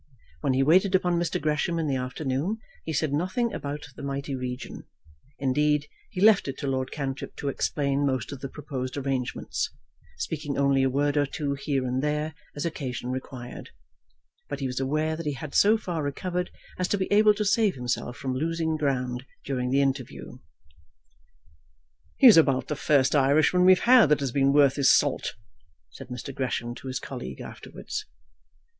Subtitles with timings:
[0.39, 1.39] When he waited upon Mr.
[1.39, 4.85] Gresham in the afternoon he said nothing about the mighty region;
[5.37, 9.69] indeed, he left it to Lord Cantrip to explain most of the proposed arrangements,
[10.17, 13.69] speaking only a word or two here and there as occasion required.
[14.49, 16.49] But he was aware that he had so far recovered
[16.79, 20.39] as to be able to save himself from losing ground during the interview.
[22.17, 25.35] "He's about the first Irishman we've had that has been worth his salt,"
[25.91, 26.33] said Mr.
[26.33, 28.07] Gresham to his colleague afterwards.